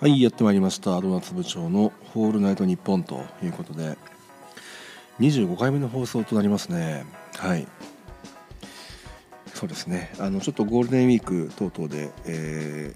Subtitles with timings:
[0.00, 0.98] はいやってまいりました。
[0.98, 3.98] ドーナツ部長の「ホールナイトニッポン」ということで
[5.18, 7.04] 25回目の放送となりますね。
[7.36, 7.68] はい。
[9.52, 10.10] そうですね。
[10.18, 12.94] あのちょっとゴールデンウィーク等々で、え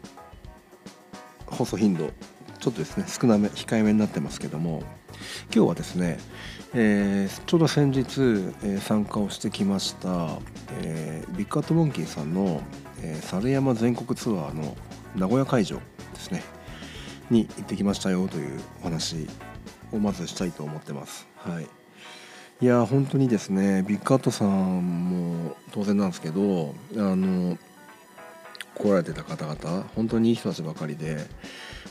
[1.47, 2.11] ー、放送頻度
[2.59, 4.83] ちょっとですね少なめ控えめになってますけども
[5.55, 6.19] 今日はですね、
[6.73, 8.03] えー、ちょうど先日、
[8.63, 10.39] えー、参加をしてきました、
[10.81, 12.63] え、ビッグアットモンキーさんの、
[13.03, 14.75] え猿山全国ツアーの
[15.15, 15.77] 名古屋会場
[16.15, 16.54] ですね。
[17.31, 19.27] に行ってきましたよというお話
[19.93, 21.27] をまずしたいと思ってます。
[21.37, 21.69] はい、
[22.61, 27.59] いや本当にですねビッグカットさんも当然なんですけどあの
[28.75, 31.27] 来られてた方々本当にいい人たちばかりで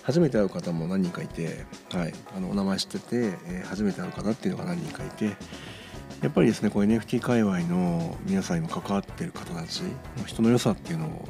[0.04, 3.16] 初めて会う方も何人かいて、はい、あのお名前知ってて、
[3.48, 5.36] えー、初めて会う方っていうのが何人かいて
[6.22, 9.82] やっぱりですねこう NFT 界隈の皆さんにも関わってる方たち
[10.18, 11.28] の人の良さっていうのを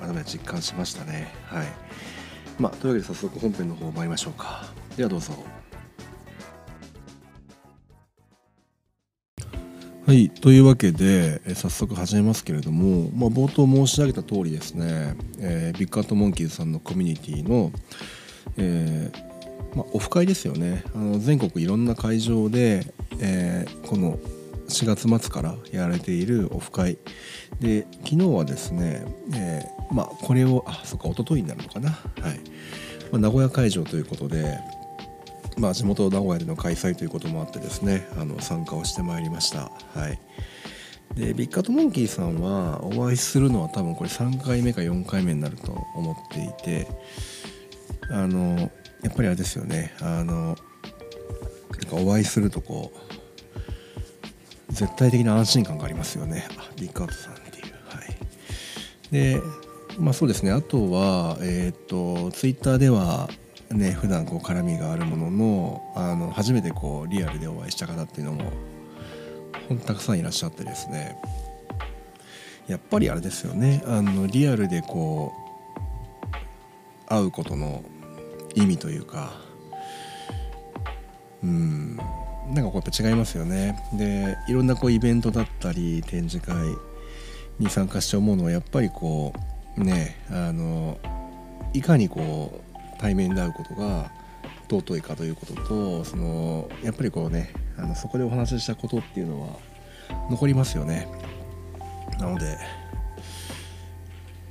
[0.00, 1.32] 改めて実感しましたね。
[1.46, 1.66] はい
[2.58, 4.64] まあ、というわけで早速本編の方参りましょうか。
[4.96, 5.32] ではどうぞ。
[10.06, 17.72] はいというわけで、え早速始めますけれども、まあ、冒頭申し上げた通りですね、えー、ビッグアットモンキーズさんのコミュニティの、
[18.58, 20.84] えーまあ、オフ会ですよね。
[20.94, 22.86] あの全国いろんな会場で、
[23.18, 24.18] えー、この
[24.68, 26.98] 4月末からやられているオフ会。
[27.60, 31.90] で昨日はですね、えー、まあこれをあそっか一昨日になるのかな。
[31.90, 31.96] は
[32.30, 32.40] い、
[33.12, 34.58] まあ、名古屋会場ということで
[35.56, 39.70] まあ地元名古屋での開催ということもあってですねあの参加をしてまいりました。
[39.94, 40.18] はい。
[41.14, 46.88] でビッカートモンキーさんはお会いするのは多分これ3回目か4回目になると思っていて
[48.10, 48.58] あの
[49.02, 49.94] やっぱりあれですよね。
[50.00, 53.13] あのなんかお会いするとこう
[54.74, 56.46] 絶対的な安心感がありますよね。
[56.58, 57.72] あビッグアウトさんっていう。
[57.88, 58.16] はい。
[59.10, 59.40] で
[59.98, 60.50] まあそうですね。
[60.50, 63.28] あとはえっ、ー、とツイッターでは
[63.70, 68.52] ね普段こう絡みがあるもののあの初めてこうリアルでお会いした方っていうのも
[69.68, 71.16] ほんとたくさんいらっしゃってですね。
[72.66, 73.82] やっぱりあれですよね。
[73.86, 75.32] あのリアルでこ
[77.06, 77.84] う会うことの
[78.54, 79.34] 意味というか
[81.44, 81.98] うん。
[82.48, 83.78] なんかこうやっぱ違いますよね。
[83.92, 86.56] でいろんなこうイベントだったり展示会
[87.58, 89.32] に参加して思うのはやっぱりこ
[89.76, 90.98] うねあの
[91.72, 94.10] いかにこう対面で会うことが
[94.68, 99.48] 尊いかということとそのやっぱりこうねあのそこでお話ししたことっていうのは
[100.30, 101.08] 残りますよね。
[102.18, 102.58] なので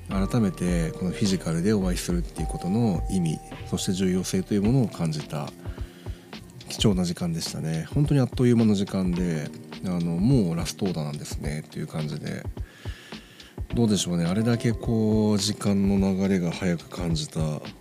[0.09, 3.39] 改めてこのフィジカルでお会いするっていうことの意味
[3.69, 5.49] そして重要性というものを感じた
[6.73, 7.87] 貴重な時間でしたね。
[7.93, 9.47] 本当にあっという間の時間で
[9.85, 12.43] あのもうラストオーダーなんですねっていう感じで。
[13.75, 14.25] どうでしょうね。
[14.25, 17.39] あれだけこう時間の流れが早く感じた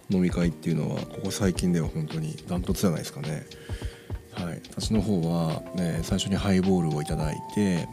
[0.09, 3.45] 飲み会っていうのはここ最近では本当にダントツじゃないですかね。
[4.33, 4.61] はい。
[4.71, 7.89] 私の方は、ね、最初にハイボールをいただいて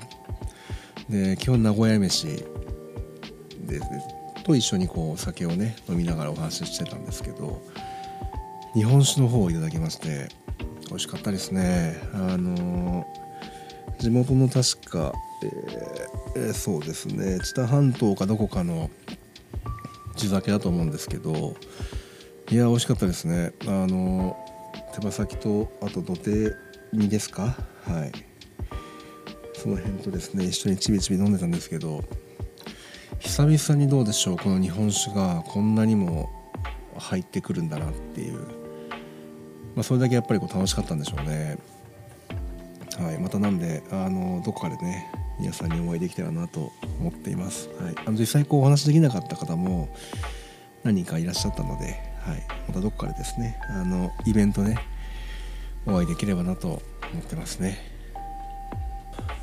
[1.09, 3.81] で基本名古屋飯で
[4.43, 7.61] と一緒にこうお酒をね飲みながらお話ししてたんですけど
[8.73, 10.29] 日本酒の方をいただきまして
[10.89, 12.01] 美味しかったですね。
[12.13, 13.05] あの
[13.99, 15.13] 地元の確か、
[16.35, 17.39] えー、そうですね。
[17.41, 18.89] 知多半島かどこかの
[20.15, 21.55] 地酒だと思うんですけど
[22.49, 23.53] いや美味しかったですね。
[23.67, 24.35] あの
[24.95, 26.53] 手羽先とあと土手
[26.91, 27.55] 煮ですか？
[27.85, 28.11] はい。
[29.53, 32.03] その辺とですね一緒にちびちび飲んでたんですけど
[33.19, 36.29] 久々にどうでしょうこの日本酒がこんなにも
[36.97, 38.58] 入ってくるんだなっていう。
[39.79, 41.57] まあ、それだけやっぱりこう楽しかったんでしょうね。
[43.01, 45.09] はい、またなんであのどこかでね
[45.39, 47.69] 皆さんにお会いできたらなと思っています。
[47.81, 49.87] はい、あの実際こうお話できなかった方も
[50.83, 51.85] 何人かいらっしゃったので、
[52.19, 54.85] はい、またどこかでですねあのイベントね
[55.85, 56.67] お会いできればなと
[57.13, 57.77] 思ってますね。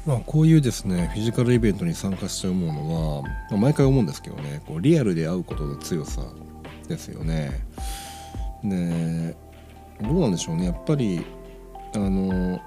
[0.05, 6.21] まあ、こういうですねフィジカルイベントに参加して思うのは、まあ、毎回思うんですけどねこうリアルで会うことの強さ
[6.89, 7.65] ですよね。
[8.63, 9.46] で
[10.03, 10.67] どうなんでしょうね。
[10.67, 11.25] やっぱり
[11.95, 12.61] あの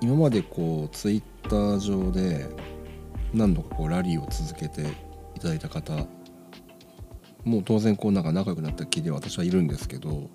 [0.00, 2.46] 今までこうツイッター上で
[3.32, 4.82] 何度かこうラリーを続けて
[5.34, 5.94] いただいた方
[7.44, 10.30] もう当然こうなんか仲良くなった気で私はいるんですけど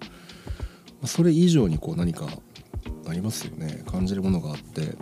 [1.05, 2.27] それ以上にこう何か
[3.07, 3.83] ありますよね。
[3.89, 4.95] 感じるものがあって。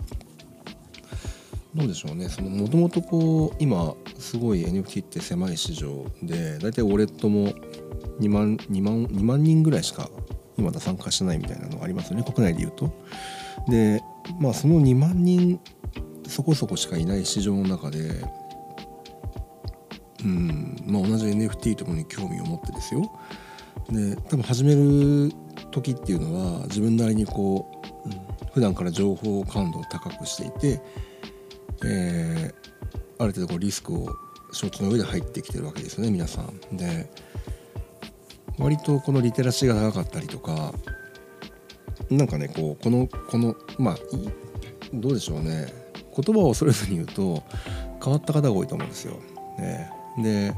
[1.74, 2.28] どうでしょうね。
[2.28, 7.52] そのもともとこう今すごい NFT って狭い市場で大体ウォレットも
[8.20, 10.08] 2万 ,2 万 ,2 万人ぐらいしか
[10.62, 12.90] まだ参加してないみたいなのがありますよね国内でいうと。
[13.68, 14.02] で
[14.40, 15.60] まあその2万人
[16.26, 18.24] そこそこしかいない市場の中で
[20.24, 23.10] うんまあ同じ NFT とかに興味を持ってですよ
[23.90, 25.32] で多分始める
[25.70, 30.80] 時っていうのは自分なりにこう、うん、普段から情報感度を高くしていて、
[31.84, 34.08] えー、ある程度こうリスクを
[34.52, 36.76] 承知の上で入ってきてるわけですよね皆さん。
[36.76, 37.10] で
[38.58, 40.72] 割とこのリテラシーが高かったりとか
[42.10, 43.96] なんかねこうこのこのまあ
[44.92, 45.72] どうでしょうね。
[46.20, 47.42] 言葉を恐れずに言うと
[48.02, 49.20] 変わった方が多いと思うんですよ。
[49.58, 50.54] ね、で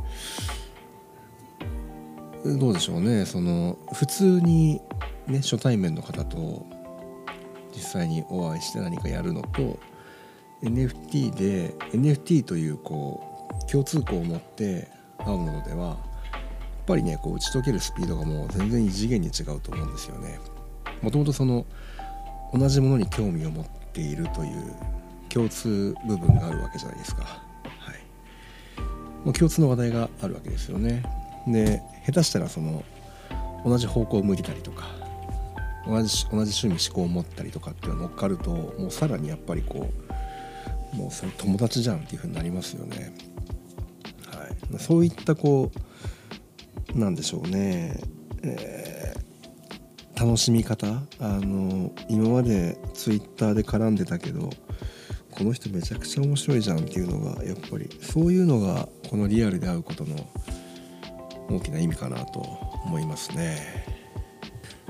[2.58, 3.26] どうでしょうね。
[3.26, 4.80] その普通に
[5.26, 6.66] ね初対面の方と
[7.74, 9.78] 実際にお会いして何かやるのと
[10.62, 13.22] NFT で NFT というこ
[13.66, 14.88] う共通項を持って
[15.18, 15.98] 会うものでは
[16.90, 20.40] ぱりねこう打ち解けるスピードがもう全然異次元に違うと思うんですよね。
[21.02, 21.64] もともとその
[22.52, 24.74] 同じものに興味を持っているという
[25.28, 27.22] 共通部分があるわけじゃないですか。
[27.22, 28.80] はい、
[29.24, 31.04] もう共通の話題があるわけですよね。
[31.46, 32.82] で下手したらその
[33.64, 34.88] 同じ方向を向いてたりとか
[35.86, 39.88] 同じ同じ趣味思考を持ったりとかっていうのが乗っかるともうさらにやっぱりこ
[40.92, 43.12] うもうそれ友達じゃんっていうふうになりますよね。
[44.26, 44.44] は
[44.76, 45.89] い、そういったこう
[46.94, 48.00] なんでしょうね、
[48.42, 50.86] えー、楽しみ方？
[51.20, 54.50] あの今までツイッターで絡んでたけど
[55.30, 60.16] この人めちゃくちゃ面白いじゃんっていうのがやっぱりそういうのがこのリアルで会うことの
[61.48, 62.40] 大きな意味かなと
[62.84, 63.86] 思いますね。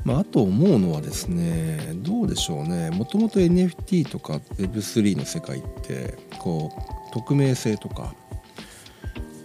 [0.05, 2.91] まあ、あと思うのはですねどうでしょうね。
[2.91, 8.15] もともと NFT とか Web3 の世界ってこう匿名性とか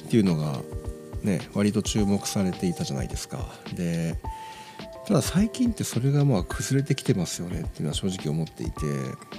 [0.05, 0.59] っていうのが
[1.25, 3.39] ね割と注目されていたじゃないですか。
[3.73, 4.15] で
[5.05, 8.85] ただ最近ってそれがまあ崩れてきてますよねっていうのは正直思っていて、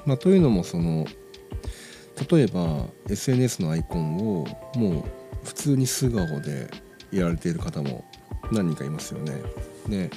[0.04, 1.06] まあ、というのもその
[2.30, 4.46] 例えば SNS のアイコンを
[4.76, 5.04] もう
[5.44, 6.70] 普通に素顔で
[7.10, 8.04] やられている方も
[8.52, 9.42] 何人かいますよね。
[9.88, 10.10] で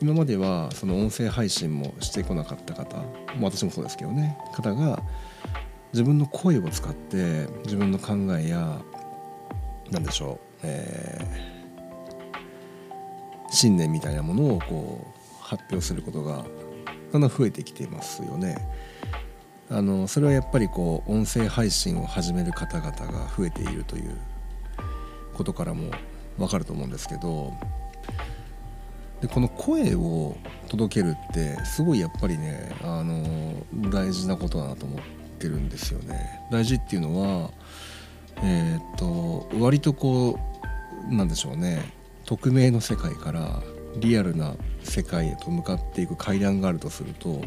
[0.00, 3.06] 今まではその音声配信もしてこなかった方、まあ、
[3.44, 5.02] 私もそうですけどね方が
[5.92, 8.82] 自分の声を使って自分の考えや
[9.90, 16.44] 何でしょう、えー、信念みたいなものをこう発表することが
[17.12, 18.56] だんだん増えてきていますよね。
[19.70, 24.16] あのそれはやっぱりこう音声配信を始める方々が増えているという
[25.34, 25.90] ことからも
[26.36, 27.52] 分かると思うんですけど
[29.20, 30.36] でこの声を
[30.68, 35.00] 届けるってすごいやっぱりねあの大事なことだなと思っ
[35.38, 36.40] てるんですよね。
[36.50, 37.50] 大事っていうのは
[38.44, 40.38] えー、っと割とこ
[41.10, 41.92] うなんでしょうね
[42.26, 43.62] 匿名の世界から
[43.96, 47.42] リアルな世界へと向かっていく階段があるとすると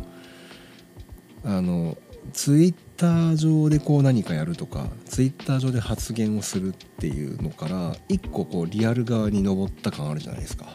[1.43, 1.97] あの
[2.33, 10.65] ツイッター上でこう何かやるとかツイッター上で発言をするっていうのから一個こうリアル側に登った感あるじゃないですか。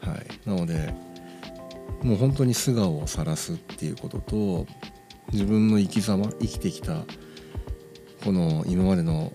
[0.00, 0.94] はい、なので
[2.02, 4.66] もう本当に素顔を晒すっていうことと
[5.32, 7.04] 自分の生き様生きてきた
[8.24, 9.32] この今までの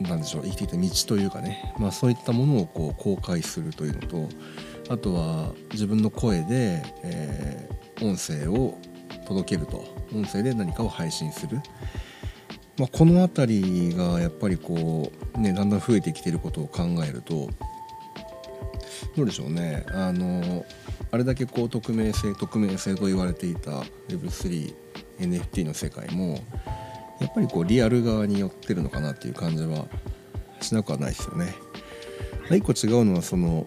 [0.00, 4.28] 何でしょう生きてきた道というかね、まあ、そういったものをこう公開するというのと
[4.90, 8.78] あとは自分の声で、えー、音声を
[9.26, 9.94] 届けると。
[10.14, 11.60] 音声で何かを配信する、
[12.78, 17.48] まあ、この辺りがやっぱりこうねだんだん増えてきてることを考えると
[19.16, 19.84] どうでしょうね。
[19.88, 20.64] あの
[21.10, 26.40] あれだけこう匿名性匿名性と言われていた Web3NFT の世界も
[27.24, 29.86] やっぱりこうリアル側に寄ってるのかなっていう感じは
[30.60, 31.54] しなくはないですよね。
[32.50, 33.66] 一個違うのはその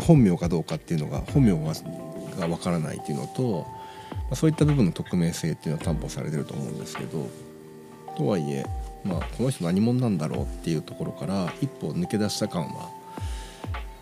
[0.00, 3.66] 本名かどうかっていうのが本名がわからないっていうのと、
[4.34, 7.28] そういった部分の匿名性っていうのは担保されてると思うんですけど
[8.16, 8.64] とはいえ、
[9.04, 12.90] まあ、この人何者なんだろうっていうところから一歩抜け出した感は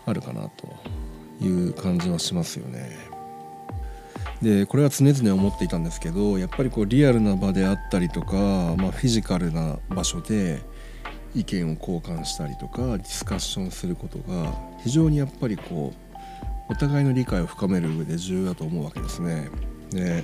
[0.05, 0.75] あるかなと
[1.41, 3.18] いう感じはしますよね。
[4.41, 8.35] でこれは常々思っていたんですけどやっぱりこうリアルな場であったりとか、
[8.77, 10.61] まあ、フィジカルな場所で
[11.35, 14.53] 意見を交換したりとかディスカッションすることが
[14.83, 19.49] 非常にやっぱりこうお互いの理解を深める上で重要だと思うわけですね。
[19.91, 20.23] で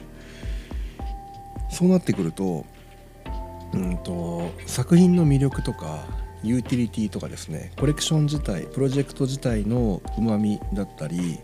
[1.71, 2.65] そうなってくると,、
[3.73, 6.05] うんと、作品の魅力とか
[6.43, 11.39] ユーティリティとかですねコレクション自体プロジェクト自体のうまみだったり、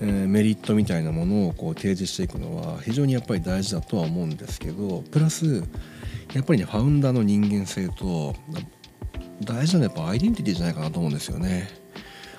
[0.00, 5.64] えー、メリットみたいなものをこう提示していくのは非常にやっぱり大事だとは思うんですけどプラス
[6.34, 8.34] やっぱりねファウンダーの人間性と
[9.42, 11.68] 大事なのはやっぱアイデンティティじゃないかなと思うんですよね。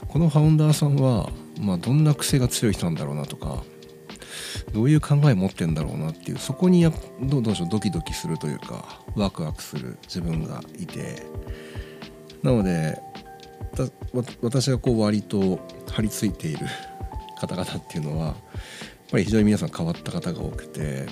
[0.08, 1.30] このファウンダーさんは、
[1.60, 3.64] まあ、どんな癖が強い人なんだろうなとか
[4.74, 6.92] どういう考え持ってんだろうなっていうそこにや
[7.22, 11.24] どうどうしようドキドキするというかワクワクする自分がいて
[12.44, 13.00] なので
[14.42, 15.60] 私がこう割と
[15.92, 16.68] 張り付いている
[17.48, 18.36] 方々っていうのはやっ
[19.12, 21.06] ぱり非常に皆さん変わった方が多くて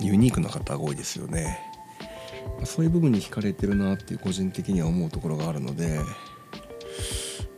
[0.00, 1.58] ユニークな方が多いですよね
[2.64, 6.00] そういう部分に惹かれてるなっていう個人的には思うところがあるので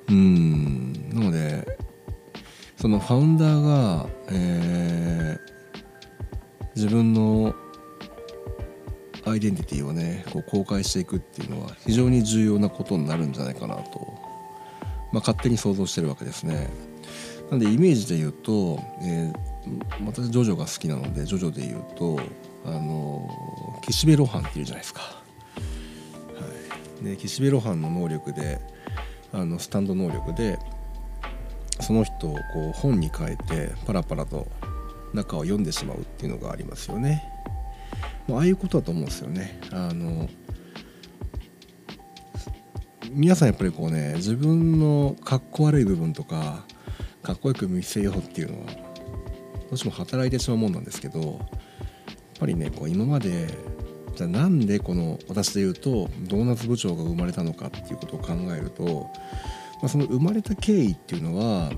[0.09, 1.79] うんなので
[2.77, 7.55] そのファウンダーが、えー、自分の
[9.27, 14.19] アイデンティティをねこう公開していくっていうのは非常に重要なことになるんじゃないかなと、
[15.13, 16.69] まあ、勝手に想像してるわけですね。
[17.51, 22.21] なんでイメージで言うと、えー、私ジョジョが好きなのでジョジョで言うと
[22.65, 23.29] あの
[23.83, 25.01] 岸辺露伴っていうじゃないですか。
[25.01, 25.17] は
[27.01, 28.61] い、で岸辺露伴の能力で
[29.33, 30.59] あのスタンド能力で
[31.81, 34.47] その人をこう本に変えてパラパラと
[35.15, 37.23] 中を読んでしまうっていうのがありますよね。
[38.31, 39.59] ああいうことだと思うんですよね。
[39.71, 40.29] あの
[43.11, 46.67] 皆さんやっぱりこうね自分のかっこ悪い部分とか
[47.29, 48.73] かっこよく見せようっていうのはど
[49.73, 51.29] うしても働いてしまうもんなんですけどやっ
[52.41, 53.49] ぱりねこう今まで
[54.17, 59.11] じゃあなんでこの私で言うとドーナツ部長が生まれたのかっていうことを考えると、
[59.83, 61.71] まあ、その生まれた経緯っていうのは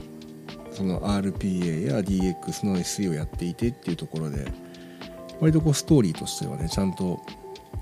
[0.71, 4.53] その RPA や DX の SE をやっていてっていうところで
[5.41, 7.21] 割とこうストーリーとしてはねちゃんと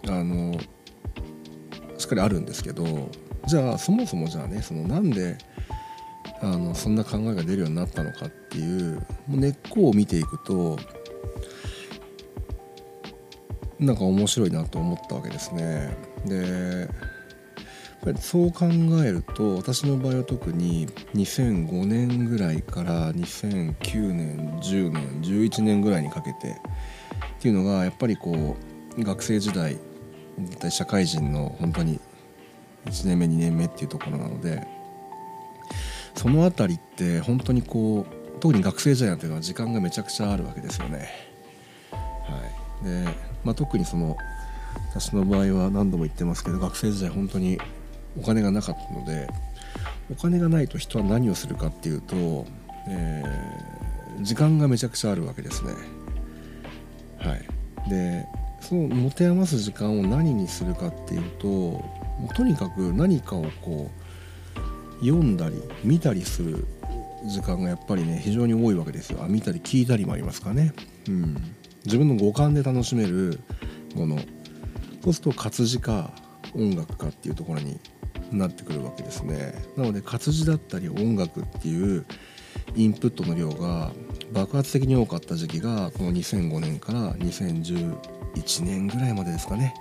[0.06, 0.58] あの
[1.98, 3.10] しっかりあるんですけど
[3.46, 5.37] じゃあそもそもじゃあねそのなんで
[6.40, 10.78] あのそんな考えが出るようになったのかっていう根っこを見ていくと
[13.78, 15.97] なんか面白いなと思ったわけですね。
[16.26, 18.66] でやっぱりそう考
[19.04, 26.61] えると私の場合は特に2005年ぐらいから2009年10年11年ぐらいにかけて
[27.38, 28.57] っていうのがやっぱりこ
[28.97, 29.78] う学生時代
[30.71, 32.00] 社会人の本当に
[32.87, 34.64] 1年目2年目っていうところなので
[36.18, 41.08] その辺りって本当にこう特に学生時代なんていうのは時間がめちゃくちゃあるわけですよね。
[41.92, 41.96] は
[42.82, 43.04] い、で、
[43.44, 44.16] まあ、特にその
[44.90, 47.58] 私の場合は何度も言ってますけど学生時代本当に
[48.20, 49.28] お金がなかったので
[50.10, 52.46] お金がないと人は何をするかっていうと、
[52.88, 55.72] えー、時間がめちゃくちゃあるわけですね。
[57.18, 58.26] はい、で
[58.60, 63.98] その持て余す時間を何にするかっていうともうとにかく何かをこう
[65.00, 66.67] 読んだり見たりする
[67.26, 69.23] 時間がやっぱりね非常に多いわけですよ。
[69.23, 70.73] あ見たり聞いたりもありますかね、
[71.09, 71.37] うん、
[71.85, 73.40] 自分の五感で楽しめる
[73.95, 74.19] もの。
[75.02, 76.12] そうすると活字か
[76.55, 77.78] 音楽かっていうところに
[78.33, 79.55] なってくるわけですね。
[79.76, 82.05] なので活字だったり音楽っていう
[82.75, 83.93] インプットの量が
[84.33, 89.75] 爆発的に多かった時期がこの2005年から2011年ぐらいまでですかね。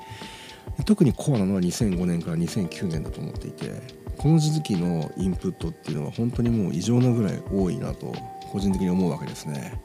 [0.86, 3.97] 特にコアなのは2005年から2009年だと思っていて。
[4.18, 8.14] この時期のインプットっていうのは本当にもう異常なぐらい多いなと
[8.52, 9.80] 個人的に思うわけですね、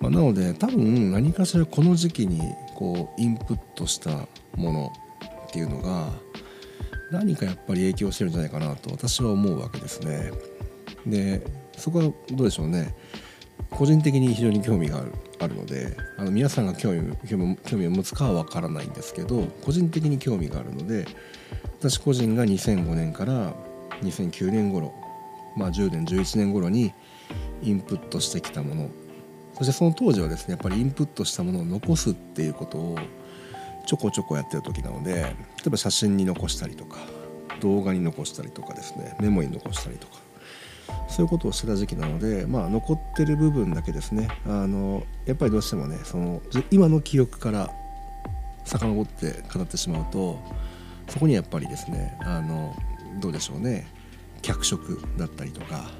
[0.00, 2.40] まあ、なので多分何かしらこの時期に
[2.74, 4.92] こうインプットしたもの
[5.48, 6.10] っていうのが
[7.10, 10.32] 何かやっぱり影響してるんじゃないかなと私は思うわけですね。
[11.06, 11.44] で
[11.76, 12.94] そこはどうでしょうね。
[13.70, 21.06] 個人的に非常に興味があるあるのであの皆さんが興味興味を持つかは分からないんですけど個人的に興味があるので
[21.82, 23.52] 私個人が2005年から
[24.02, 24.94] 2009年頃
[25.56, 26.92] まあ10年11年頃に
[27.60, 28.90] インプットしてきたもの。
[29.54, 32.98] そしてその当時はですねやっぱりインプットしたものを残すっていうことを
[33.84, 35.28] ちょこちょこやってる時なので例
[35.66, 36.98] えば写真に残したりとか
[37.60, 40.14] 動画に残したりとかですねメモに残したりとか
[41.08, 47.70] そういうことをしてた時期なので、まあ、残ってる部分だけですねあのやっぱりどうしてもねその今の記憶から
[48.64, 50.40] 遡って語ってしまうと
[51.12, 52.74] そこにやっぱりですねあの
[53.20, 53.86] どうでしょうね。
[54.40, 55.90] 脚色だったりとか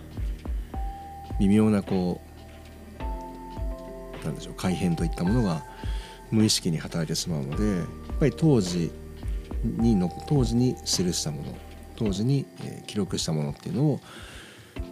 [1.38, 2.20] 微妙なこ
[2.98, 5.62] うなんでしょう改変といったものが
[6.30, 7.86] 無意識に働いてしまうのでやっ
[8.18, 8.90] ぱり当時
[9.62, 11.54] にの当時に記したもの
[11.94, 14.00] 当時に、え、記録したものっていうのを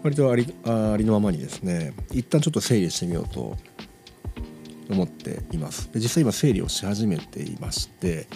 [0.04, 3.56] 割とありありのままにですね一旦ちょっと整理してみようと
[4.90, 5.90] 思っています。
[5.92, 8.28] で実際今整理をし始めていまして、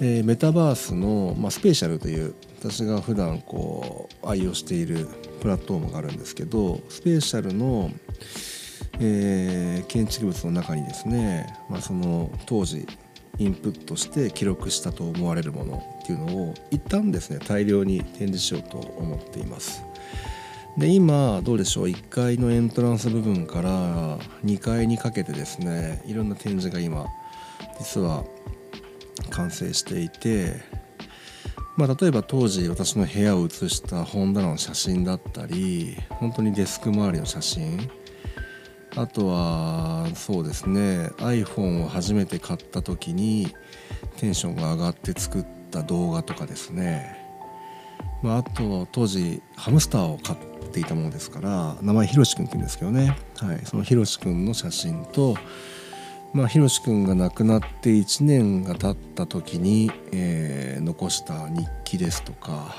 [0.00, 5.08] えー、メタバースの、まあ、スペーシャルという私が普段こう愛用している
[5.40, 7.90] プラットフォームがあるんですけどスペーシャルの、
[9.00, 12.86] えー、建築物の中にですね、まあ、その当時
[13.38, 19.82] インプットして記録したと思われるものっていうのを一旦ですね大量に展示しようと思っています。
[20.76, 27.06] で今どうでしょう1階のエントランス部分から2階にかけてですねいろんな展示が今
[27.80, 28.24] 実は
[29.28, 30.62] 完成していて
[31.78, 37.88] まあ、例えば当時私の部屋を写した本棚の写真だったり本当にデスク周りの写真
[38.96, 43.54] あとはそうですね iPhone を初めて買った時に
[44.16, 47.16] テンションが上がって作った動画とかですね、
[48.24, 50.36] まあ、あと当時ハムスターを飼っ
[50.72, 55.36] ていたものですから名前ひろしくんって言うんですけどね、はい、そのひろしくんの写真と
[56.34, 62.74] まあ、ひろしくんが亡くなって1年が経った時に、えー、残した日記ですとか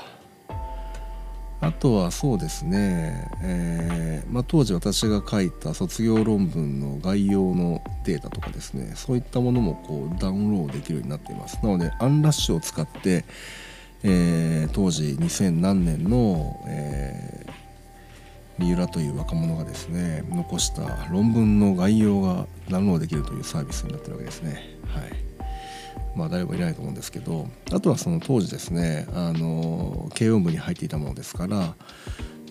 [1.60, 11.58] あとはそうですね、えーまあ、当時私が書いた卒業論文の概要のデータとかですねそういったものもこうダウンロードできるようになっています。
[11.62, 13.24] なのでアンラッシュを使って、
[14.02, 17.52] えー、当時2000何年の、えー、
[18.60, 24.78] 三浦という若者がですね残した論文の概要がダウンロードできるというサービスになってるわけですね。
[24.84, 25.30] はい
[26.14, 31.74] まあ、誰もいないと思うんですけどあとはその当時ですねあの軽音部に入っていたものですから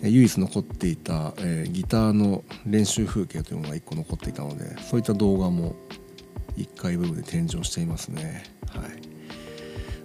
[0.02, 5.76] 唯一残っていた、えー、ギターの練習風景というものが1個残っていたのでそういった動画も
[6.56, 8.44] 1階部分で展示をしていますね。
[8.68, 8.90] はい、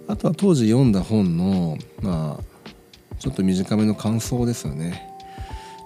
[0.06, 5.15] あとは当時読んだ本のまあちょっと短めの感想ですよね。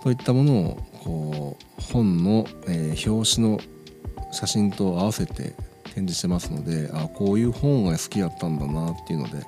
[0.03, 3.61] といったものをこう本の、えー、表紙の
[4.33, 5.55] 写真と合わせて
[5.85, 9.45] 展示してますのであこういう本が好きだったんだなっていうので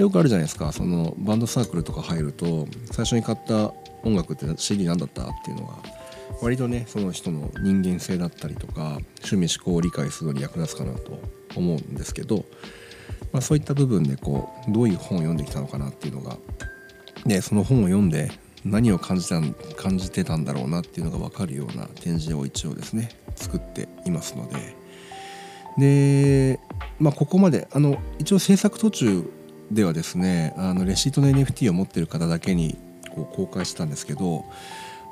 [0.00, 0.72] よくあるじゃないですか。
[0.72, 3.72] そのバンドサークルとか入ると最初に買った
[4.02, 5.74] 音楽って CD 何だったっていうのが
[6.40, 11.20] 割とねその人の人間性だったりとか趣味思考を理解するのに役立つかなと
[11.56, 12.44] 思うんですけど、
[13.32, 16.36] まあ、そういった部分でこうどういう本を読んできたのかなっていうのが
[17.26, 18.30] でその本を読んで
[18.64, 19.40] 何を感じた
[19.76, 24.76] 感じてたんだろうなっていうのが分かるような展示を一応ですね作っていますので。
[25.78, 26.60] で、
[26.98, 29.30] まあ、ここまであの一応制作途中
[29.70, 32.76] ではですねあのレシートの NFT を持ってる方だけに
[33.14, 34.44] こう公開してたんですけど、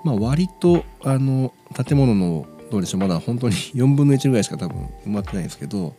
[0.04, 1.52] まあ、割とあの
[1.86, 5.94] 建物のどうでしょうまだ本当に 4分の1ぐらいしか多分埋まってないんですけど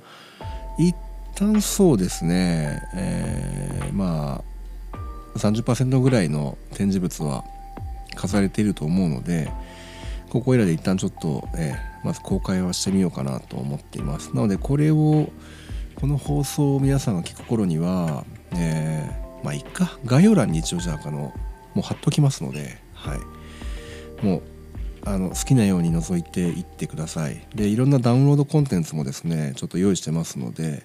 [0.77, 0.95] 一
[1.35, 4.58] 旦そうですね、えー、まあ
[5.39, 7.43] 30%ぐらいの展示物は
[8.15, 9.51] 飾れていると思うので
[10.29, 14.35] ここいらで一旦ちょっと、えー、まず公開はしてみようかなと思っています。
[14.35, 15.29] なのでこれを
[15.95, 19.97] この放送を皆さんが聞く頃には、えー、まあいっか。
[20.05, 21.33] 概要欄に一応じゃああのも
[21.77, 24.25] う貼っときますのではい。
[24.25, 24.43] もう
[25.05, 27.47] あの好きなように覗いていってください。
[27.55, 30.83] でいろんなダウンロードコンテンツもですねちょっと用意してますので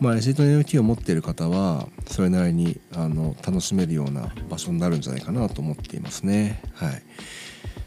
[0.00, 6.62] まあレシート NFT を持っている方はそれなりにあの楽しめるような場所になるんじゃないかなと思っていますね。
[6.74, 7.02] はい。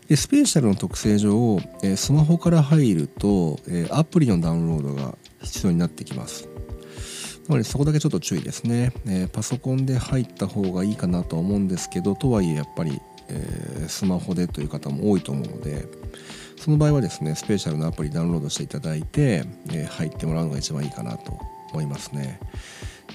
[0.08, 6.50] でスペシャルの特性上、えスマホから入ると、えアプリのダウンロードが必要になってきます。
[7.48, 13.02] なのでそこだけちょっと注意ですね、えパソコンで入った方がいいかなとは思うんですけどとはいえやっぱり
[13.34, 15.86] え、スマホでという方も多いと思うので
[16.58, 21.38] その場合はですねスペシャルなアプリダウンロードしていただいて、え、入ってもらうのが一番いいかなと
[21.72, 22.40] 思いますね。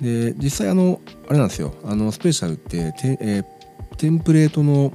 [0.00, 1.74] で実際あのあれなんですよ。
[1.84, 4.92] あのスペシャルってテ,、えー、テンプレートの、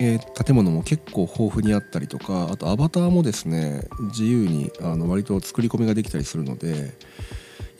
[0.00, 6.92] えー、建物も結構豊富にあったりとかあとアバターもですね自由にあの割と作り込みができたりするので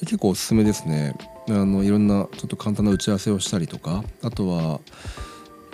[0.01, 1.15] 結構おすすめですね。
[1.49, 4.81] あのいろんなちょっと簡単な打ち合わせをしたりとかあとは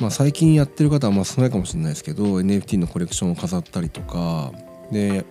[0.00, 4.52] まあ、最近やってる方はまあ少ないかもしれないですけど NFT のコレクションを飾ったりとか
[4.92, 5.24] で、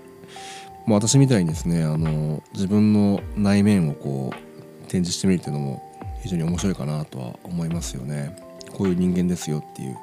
[0.86, 5.84] まあ、私みたいにですねあの自分の内面をこう展示してみるっていうのも
[6.21, 8.36] 非常に面白いかなとは思いますよね。
[8.73, 9.93] こういう人間ですよっていう。
[9.93, 9.99] な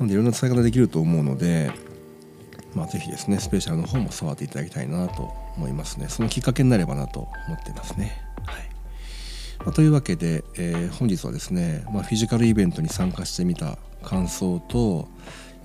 [0.00, 1.70] のでいろんな使い方できると思うので
[2.74, 6.08] まあ、ぜひですねスペシャルの方も触っていただきたいなと思いますね。
[6.08, 8.22] そのきっかけになればなと思ってますね。
[8.46, 8.67] はい。
[9.60, 15.08] まあ、というわけで、えー、本日はですね、まあ、フィジカルイベントに参加してみた感想と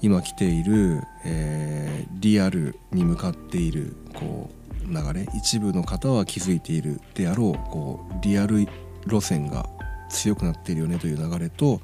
[0.01, 8.67] 今来ている、えー、リアルに向かっているこう流れ一部の方は気づいているであろうこうリアル
[9.07, 9.69] 路線が
[10.09, 11.79] 強くなっているよねという流れと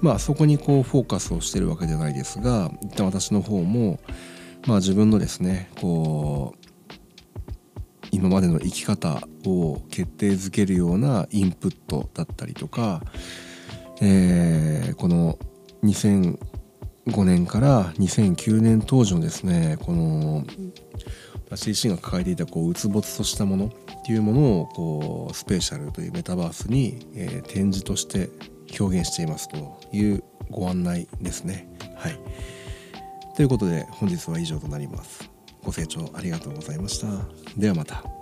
[0.00, 4.00] まあそこにこうフォーカスをしてるわけじゃないですが一旦私の方も
[4.66, 6.61] まあ自分のですねこう
[8.12, 13.02] 今までの生き方を決定づけるようなインプットだったりとか、
[14.02, 15.38] えー、この
[15.82, 20.44] 2005年から2009年当時のですねこの
[21.50, 23.70] 私自身が抱えていたこううつぼつとしたものっ
[24.04, 28.28] ていうものをこうスペシャルというメタバースに、えー、展示として
[28.78, 31.68] 表現していますというご案内ですね。
[31.96, 32.18] はい、
[33.36, 35.31] ということで本日は以上となります。
[35.64, 37.06] ご清聴ありがとうございました。
[37.56, 38.21] ではまた。